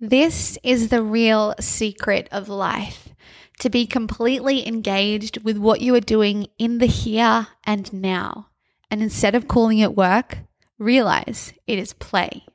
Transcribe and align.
This 0.00 0.56
is 0.62 0.88
the 0.88 1.02
real 1.02 1.54
secret 1.60 2.26
of 2.32 2.48
life. 2.48 3.10
To 3.58 3.68
be 3.68 3.86
completely 3.86 4.66
engaged 4.66 5.44
with 5.44 5.58
what 5.58 5.82
you 5.82 5.94
are 5.94 6.00
doing 6.00 6.46
in 6.58 6.78
the 6.78 6.86
here 6.86 7.48
and 7.64 7.92
now. 7.92 8.48
And 8.90 9.02
instead 9.02 9.34
of 9.34 9.46
calling 9.46 9.78
it 9.78 9.94
work, 9.94 10.38
realize 10.78 11.52
it 11.66 11.78
is 11.78 11.92
play. 11.92 12.46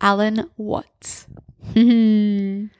Alan 0.00 0.50
Watts. 0.56 1.26
I 1.76 2.70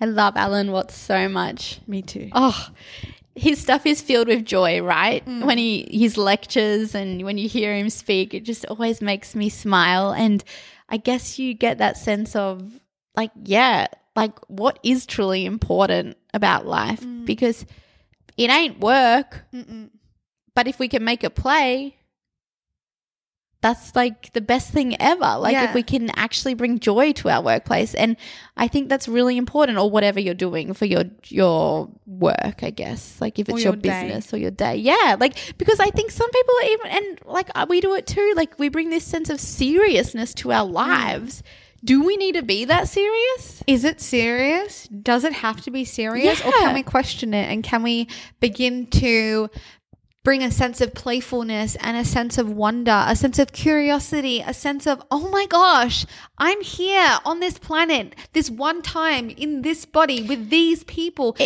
love 0.00 0.36
Alan 0.38 0.72
Watts 0.72 0.94
so 0.94 1.28
much. 1.28 1.80
Me 1.86 2.00
too. 2.00 2.30
Oh, 2.32 2.70
his 3.34 3.60
stuff 3.60 3.84
is 3.84 4.00
filled 4.00 4.28
with 4.28 4.46
joy, 4.46 4.80
right? 4.80 5.24
Mm. 5.26 5.44
When 5.44 5.58
he 5.58 5.86
his 5.92 6.16
lectures 6.16 6.94
and 6.94 7.22
when 7.22 7.36
you 7.36 7.48
hear 7.48 7.76
him 7.76 7.90
speak, 7.90 8.32
it 8.32 8.44
just 8.44 8.64
always 8.66 9.02
makes 9.02 9.34
me 9.34 9.50
smile. 9.50 10.12
And 10.12 10.42
I 10.88 10.96
guess 10.96 11.38
you 11.38 11.52
get 11.52 11.76
that 11.76 11.98
sense 11.98 12.34
of 12.34 12.80
like, 13.18 13.32
yeah, 13.42 13.88
like 14.14 14.38
what 14.46 14.78
is 14.84 15.06
truly 15.06 15.44
important 15.44 16.16
about 16.32 16.66
life 16.66 17.00
mm. 17.00 17.26
because 17.26 17.66
it 18.36 18.48
ain't 18.48 18.78
work. 18.78 19.44
But 20.54 20.68
if 20.68 20.78
we 20.78 20.86
can 20.86 21.04
make 21.04 21.24
it 21.24 21.34
play, 21.34 21.96
that's 23.60 23.96
like 23.96 24.32
the 24.34 24.40
best 24.40 24.70
thing 24.70 25.00
ever. 25.02 25.36
Like 25.38 25.54
Yeah. 25.54 25.64
if 25.64 25.74
we 25.74 25.82
can 25.82 26.10
actually 26.10 26.54
bring 26.54 26.78
joy 26.78 27.10
to 27.14 27.28
our 27.28 27.42
workplace, 27.42 27.92
and 27.92 28.16
I 28.56 28.68
think 28.68 28.88
that's 28.88 29.08
really 29.08 29.36
important. 29.36 29.78
Or 29.78 29.90
whatever 29.90 30.20
you're 30.20 30.34
doing 30.34 30.74
for 30.74 30.84
your 30.84 31.04
your 31.26 31.90
work, 32.06 32.62
I 32.62 32.70
guess. 32.70 33.20
Like 33.20 33.40
if 33.40 33.48
it's 33.48 33.64
your 33.64 33.72
your, 33.72 33.82
day. 33.82 33.88
business 33.88 34.32
or 34.32 34.36
your 34.36 34.52
day, 34.52 34.76
yeah. 34.76 35.16
Like 35.18 35.36
because 35.58 35.80
I 35.80 35.90
think 35.90 36.12
some 36.12 36.30
people 36.30 36.54
are 36.62 36.68
even 36.70 36.86
and 36.86 37.18
like 37.24 37.68
we 37.68 37.80
do 37.80 37.94
it 37.94 38.06
too. 38.06 38.32
Like 38.36 38.60
we 38.60 38.68
bring 38.68 38.90
this 38.90 39.04
sense 39.04 39.28
of 39.28 39.40
seriousness 39.40 40.34
to 40.34 40.52
our 40.52 40.66
mm. 40.66 40.72
lives. 40.72 41.42
Do 41.84 42.04
we 42.04 42.16
need 42.16 42.34
to 42.34 42.42
be 42.42 42.64
that 42.64 42.88
serious? 42.88 43.62
Is 43.66 43.84
it 43.84 44.00
serious? 44.00 44.88
Does 44.88 45.24
it 45.24 45.32
have 45.32 45.60
to 45.62 45.70
be 45.70 45.84
serious? 45.84 46.40
Or 46.44 46.52
can 46.52 46.74
we 46.74 46.82
question 46.82 47.34
it 47.34 47.50
and 47.50 47.62
can 47.62 47.82
we 47.82 48.08
begin 48.40 48.86
to 48.88 49.48
bring 50.24 50.42
a 50.42 50.50
sense 50.50 50.80
of 50.80 50.92
playfulness 50.92 51.76
and 51.76 51.96
a 51.96 52.04
sense 52.04 52.36
of 52.36 52.50
wonder, 52.50 53.04
a 53.06 53.16
sense 53.16 53.38
of 53.38 53.52
curiosity, 53.52 54.42
a 54.44 54.52
sense 54.52 54.86
of, 54.86 55.02
oh 55.10 55.30
my 55.30 55.46
gosh, 55.46 56.04
I'm 56.36 56.60
here 56.60 57.18
on 57.24 57.40
this 57.40 57.58
planet 57.58 58.14
this 58.32 58.50
one 58.50 58.82
time 58.82 59.30
in 59.30 59.62
this 59.62 59.86
body 59.86 60.22
with 60.22 60.50
these 60.50 60.84
people. 60.84 61.36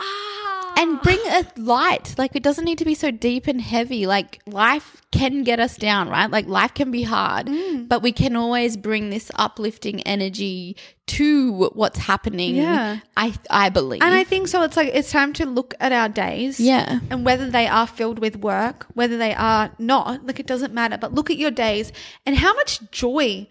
Ah. 0.00 0.74
and 0.76 1.00
bring 1.02 1.18
a 1.26 1.44
light. 1.56 2.14
Like 2.16 2.34
it 2.34 2.42
doesn't 2.42 2.64
need 2.64 2.78
to 2.78 2.84
be 2.84 2.94
so 2.94 3.10
deep 3.10 3.46
and 3.46 3.60
heavy. 3.60 4.06
Like 4.06 4.40
life 4.46 5.02
can 5.12 5.44
get 5.44 5.60
us 5.60 5.76
down, 5.76 6.08
right? 6.08 6.30
Like 6.30 6.46
life 6.46 6.72
can 6.74 6.90
be 6.90 7.02
hard, 7.02 7.46
Mm. 7.46 7.88
but 7.88 8.02
we 8.02 8.12
can 8.12 8.36
always 8.36 8.76
bring 8.76 9.10
this 9.10 9.30
uplifting 9.34 10.00
energy 10.02 10.76
to 11.08 11.70
what's 11.74 11.98
happening. 11.98 12.54
Yeah. 12.56 13.00
I 13.16 13.34
I 13.50 13.68
believe. 13.68 14.02
And 14.02 14.14
I 14.14 14.24
think 14.24 14.48
so. 14.48 14.62
It's 14.62 14.76
like 14.76 14.90
it's 14.94 15.10
time 15.10 15.32
to 15.34 15.46
look 15.46 15.74
at 15.80 15.92
our 15.92 16.08
days. 16.08 16.58
Yeah. 16.60 17.00
And 17.10 17.24
whether 17.26 17.50
they 17.50 17.66
are 17.66 17.86
filled 17.86 18.18
with 18.20 18.36
work, 18.36 18.86
whether 18.94 19.18
they 19.18 19.34
are 19.34 19.72
not, 19.78 20.26
like 20.26 20.38
it 20.40 20.46
doesn't 20.46 20.72
matter. 20.72 20.96
But 20.98 21.12
look 21.12 21.30
at 21.30 21.36
your 21.36 21.50
days 21.50 21.92
and 22.24 22.36
how 22.36 22.54
much 22.54 22.80
joy 22.92 23.48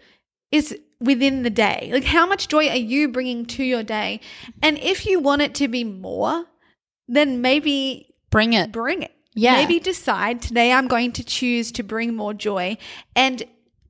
is 0.50 0.76
within 1.00 1.42
the 1.42 1.50
day. 1.50 1.90
Like 1.92 2.04
how 2.04 2.26
much 2.26 2.48
joy 2.48 2.68
are 2.68 2.76
you 2.76 3.08
bringing 3.08 3.46
to 3.46 3.64
your 3.64 3.82
day? 3.82 4.20
And 4.62 4.78
if 4.78 5.06
you 5.06 5.20
want 5.20 5.42
it 5.42 5.54
to 5.56 5.68
be 5.68 5.84
more, 5.84 6.44
then 7.08 7.40
maybe 7.40 8.14
bring 8.30 8.52
it. 8.52 8.70
bring 8.70 9.02
it. 9.02 9.12
Yeah. 9.34 9.56
Maybe 9.56 9.78
decide 9.78 10.42
today 10.42 10.72
I'm 10.72 10.88
going 10.88 11.12
to 11.12 11.24
choose 11.24 11.72
to 11.72 11.82
bring 11.82 12.14
more 12.14 12.34
joy. 12.34 12.76
And 13.16 13.42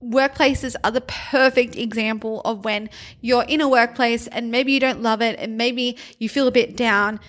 workplaces 0.03 0.77
are 0.83 0.91
the 0.91 1.01
perfect 1.03 1.77
example 1.77 2.41
of 2.45 2.65
when 2.65 2.89
you're 3.21 3.45
in 3.45 3.61
a 3.61 3.69
workplace 3.69 4.27
and 4.27 4.51
maybe 4.51 4.73
you 4.73 4.81
don't 4.81 5.03
love 5.03 5.21
it 5.21 5.39
and 5.39 5.57
maybe 5.57 5.97
you 6.19 6.29
feel 6.29 6.47
a 6.47 6.53
bit 6.53 6.77
down. 6.77 7.21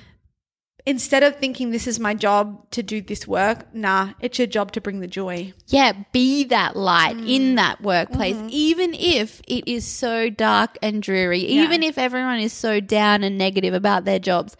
Instead 0.86 1.22
of 1.24 1.36
thinking 1.36 1.70
this 1.72 1.86
is 1.86 2.00
my 2.00 2.14
job 2.14 2.70
to 2.72 2.82
do 2.82 3.02
this 3.02 3.28
work, 3.28 3.74
nah, 3.74 4.10
it's 4.20 4.40
your 4.40 4.48
job 4.48 4.72
to 4.72 4.82
bring 4.82 5.00
the 5.00 5.08
joy. 5.08 5.54
Yeah, 5.68 5.94
be 6.12 6.44
that 6.46 6.76
light 6.76 7.16
Mm. 7.18 7.30
in 7.30 7.56
that 7.56 7.82
workplace, 7.82 8.36
Mm-hmm. 8.36 8.48
even 8.52 8.94
if 8.96 9.42
it 9.48 9.68
is 9.68 9.86
so 9.86 10.30
dark 10.30 10.78
and 10.82 11.02
dreary, 11.04 11.42
even 11.42 11.84
if 11.84 11.98
everyone 11.98 12.40
is 12.40 12.54
so 12.54 12.80
down 12.80 13.24
and 13.24 13.38
negative 13.38 13.74
about 13.74 14.06
their 14.06 14.20
jobs. 14.20 14.58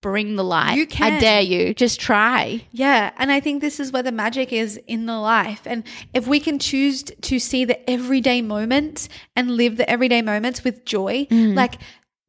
Bring 0.00 0.36
the 0.36 0.44
light. 0.44 0.76
You 0.76 0.86
can. 0.86 1.14
I 1.14 1.18
dare 1.18 1.40
you. 1.40 1.72
Just 1.72 1.98
try. 1.98 2.66
Yeah, 2.72 3.10
and 3.16 3.32
I 3.32 3.40
think 3.40 3.62
this 3.62 3.80
is 3.80 3.90
where 3.90 4.02
the 4.02 4.12
magic 4.12 4.52
is 4.52 4.78
in 4.86 5.06
the 5.06 5.16
life. 5.18 5.62
And 5.64 5.82
if 6.12 6.26
we 6.26 6.40
can 6.40 6.58
choose 6.58 7.02
to 7.04 7.38
see 7.38 7.64
the 7.64 7.88
everyday 7.88 8.42
moments 8.42 9.08
and 9.34 9.52
live 9.52 9.78
the 9.78 9.88
everyday 9.88 10.20
moments 10.20 10.62
with 10.62 10.84
joy, 10.84 11.26
like 11.30 11.76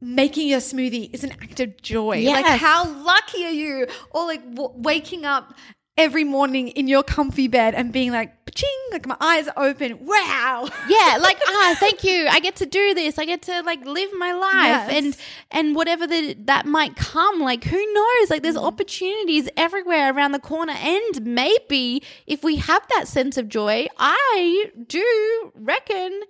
making 0.05 0.47
your 0.47 0.59
smoothie 0.59 1.13
is 1.13 1.23
an 1.23 1.31
act 1.31 1.59
of 1.59 1.81
joy. 1.81 2.23
Like 2.25 2.45
how 2.59 2.87
lucky 3.03 3.45
are 3.45 3.49
you? 3.51 3.87
Or 4.11 4.25
like 4.25 4.43
w- 4.53 4.71
waking 4.75 5.25
up 5.25 5.53
every 5.97 6.23
morning 6.25 6.67
in 6.69 6.87
your 6.87 7.01
comfy 7.03 7.47
bed 7.47 7.73
and 7.73 7.91
being 7.93 8.11
like, 8.11 8.33
ching, 8.53 8.69
like 8.91 9.05
my 9.07 9.15
eyes 9.19 9.47
are 9.47 9.65
open. 9.65 9.97
Wow. 10.05 10.67
yeah 10.89 11.17
like 11.19 11.37
ah 11.47 11.75
thank 11.79 12.03
you 12.03 12.27
i 12.29 12.39
get 12.39 12.55
to 12.57 12.65
do 12.65 12.93
this 12.93 13.17
i 13.19 13.25
get 13.25 13.41
to 13.41 13.61
like 13.63 13.83
live 13.85 14.09
my 14.17 14.31
life 14.33 14.51
Yes. 14.89 14.91
and 15.03 15.17
and 15.51 15.75
whatever 15.75 16.05
the, 16.07 16.35
that 16.45 16.65
might 16.65 16.95
come 16.95 17.39
like 17.41 17.63
who 17.65 17.93
knows 17.93 18.29
like 18.29 18.43
there's 18.43 18.55
opportunities 18.57 19.49
everywhere 19.57 20.13
around 20.13 20.31
the 20.31 20.39
corner 20.39 20.73
and 20.77 21.25
maybe 21.25 22.01
if 22.27 22.43
we 22.43 22.55
have 22.57 22.85
that 22.95 23.07
sense 23.09 23.35
of 23.37 23.49
joy 23.49 23.87
i 23.97 24.67
do 24.87 25.51
reckon 25.55 26.21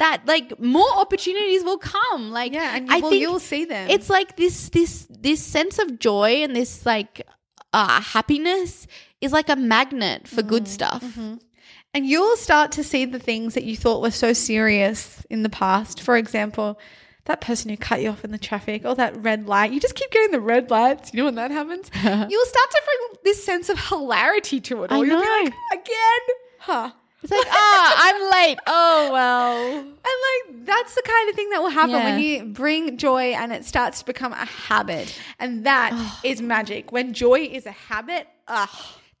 that 0.00 0.22
like 0.26 0.58
more 0.58 0.90
opportunities 0.96 1.62
will 1.62 1.78
come 1.78 2.30
like 2.32 2.52
Yeah, 2.52 2.74
and 2.76 2.88
you- 2.88 2.94
I 2.96 2.98
well, 3.00 3.10
think 3.10 3.20
you'll 3.22 3.38
see 3.38 3.64
them. 3.64 3.88
it's 3.90 4.10
like 4.10 4.36
this 4.36 4.68
this 4.70 5.06
this 5.08 5.40
sense 5.44 5.78
of 5.78 5.98
joy 5.98 6.42
and 6.42 6.54
this 6.56 6.84
like 6.84 7.22
uh 7.72 8.00
happiness 8.00 8.86
is 9.20 9.32
like 9.32 9.48
a 9.48 9.56
magnet 9.56 10.26
for 10.26 10.42
good 10.42 10.66
stuff 10.66 11.04
And 11.92 12.06
you'll 12.06 12.36
start 12.36 12.70
to 12.72 12.84
see 12.84 13.04
the 13.04 13.18
things 13.18 13.54
that 13.54 13.64
you 13.64 13.76
thought 13.76 14.00
were 14.00 14.12
so 14.12 14.32
serious 14.32 15.26
in 15.28 15.42
the 15.42 15.48
past. 15.48 16.00
For 16.00 16.16
example, 16.16 16.78
that 17.24 17.40
person 17.40 17.68
who 17.68 17.76
cut 17.76 18.00
you 18.00 18.10
off 18.10 18.24
in 18.24 18.30
the 18.30 18.38
traffic 18.38 18.84
or 18.84 18.94
that 18.94 19.16
red 19.16 19.48
light. 19.48 19.72
You 19.72 19.80
just 19.80 19.96
keep 19.96 20.08
getting 20.12 20.30
the 20.30 20.40
red 20.40 20.70
lights. 20.70 21.10
You 21.12 21.18
know 21.18 21.24
when 21.24 21.34
that 21.34 21.50
happens? 21.50 21.90
you'll 22.04 22.46
start 22.54 22.70
to 22.76 22.82
bring 22.88 23.18
this 23.24 23.42
sense 23.44 23.68
of 23.68 23.76
hilarity 23.88 24.60
to 24.68 24.84
it 24.84 24.92
all. 24.92 25.02
I 25.02 25.04
You'll 25.04 25.18
be 25.20 25.26
know. 25.26 25.42
like, 25.42 25.54
again? 25.72 26.24
Huh. 26.60 26.90
It's 27.22 27.30
like 27.32 27.46
ah 27.50 27.94
i'm 28.04 28.30
late 28.32 28.58
oh 28.66 29.10
well 29.12 29.78
And 29.78 29.86
like 30.56 30.66
that's 30.66 30.94
the 30.94 31.02
kind 31.04 31.28
of 31.30 31.36
thing 31.36 31.50
that 31.50 31.60
will 31.62 31.68
happen 31.70 31.90
Yeah. 31.90 32.04
when 32.04 32.20
you 32.20 32.44
bring 32.44 32.96
joy 32.96 33.32
and 33.32 33.52
it 33.52 33.64
starts 33.64 34.00
to 34.00 34.04
become 34.06 34.32
a 34.32 34.44
habit. 34.44 35.18
And 35.38 35.64
that 35.66 35.92
is 36.24 36.40
magic. 36.40 36.92
When 36.92 37.12
joy 37.12 37.40
is 37.52 37.66
a 37.66 37.72
habit, 37.72 38.26
ugh. 38.48 38.68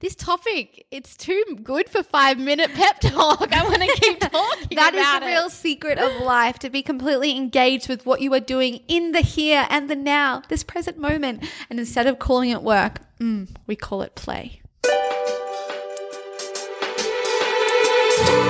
This 0.00 0.14
topic, 0.14 0.86
it's 0.90 1.14
too 1.16 1.42
good 1.62 1.88
for 1.90 2.02
five 2.02 2.38
minute 2.38 2.70
pep 2.72 3.00
talk. 3.00 3.52
I 3.54 3.62
want 3.64 3.82
to 3.82 4.00
keep 4.00 4.18
talking. 4.32 4.76
That 4.76 4.94
is 4.94 5.20
the 5.20 5.26
it. 5.26 5.30
real 5.30 5.50
secret 5.50 5.98
of 5.98 6.22
life 6.22 6.58
to 6.60 6.70
be 6.70 6.82
completely 6.82 7.36
engaged 7.36 7.88
with 7.88 8.06
what 8.06 8.20
you 8.22 8.32
are 8.32 8.40
doing 8.40 8.80
in 8.88 9.12
the 9.12 9.20
here 9.20 9.66
and 9.68 9.90
the 9.90 9.96
now, 9.96 10.42
this 10.48 10.62
present 10.64 10.96
moment. 10.98 11.44
And 11.68 11.78
instead 11.78 12.06
of 12.06 12.18
calling 12.18 12.48
it 12.50 12.62
work, 12.62 13.00
mm, 13.20 13.48
we 13.66 13.76
call 13.76 14.00
it 14.02 14.14
play. 14.14 14.62
Podcast. 18.20 18.49